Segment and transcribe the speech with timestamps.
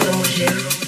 [0.00, 0.87] don't Roger.